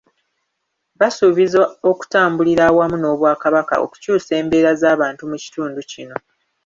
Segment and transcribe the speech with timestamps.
[0.99, 6.15] Basuubiza okutambulira awamu n’Obwakabaka okukyusa embeera z’abantu mu kitundu kino.